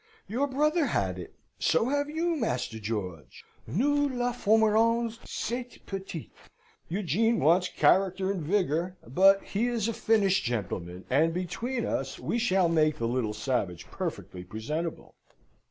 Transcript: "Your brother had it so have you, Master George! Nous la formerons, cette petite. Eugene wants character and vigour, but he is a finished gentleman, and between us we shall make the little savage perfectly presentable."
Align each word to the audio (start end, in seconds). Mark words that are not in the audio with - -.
"Your 0.27 0.47
brother 0.47 0.87
had 0.87 1.19
it 1.19 1.35
so 1.59 1.89
have 1.89 2.09
you, 2.09 2.35
Master 2.35 2.79
George! 2.79 3.45
Nous 3.67 4.09
la 4.11 4.31
formerons, 4.31 5.19
cette 5.25 5.77
petite. 5.85 6.31
Eugene 6.89 7.39
wants 7.39 7.69
character 7.69 8.31
and 8.31 8.41
vigour, 8.41 8.97
but 9.07 9.43
he 9.43 9.67
is 9.67 9.87
a 9.87 9.93
finished 9.93 10.43
gentleman, 10.43 11.05
and 11.11 11.35
between 11.35 11.85
us 11.85 12.17
we 12.17 12.39
shall 12.39 12.67
make 12.67 12.97
the 12.97 13.07
little 13.07 13.35
savage 13.35 13.85
perfectly 13.91 14.43
presentable." 14.43 15.13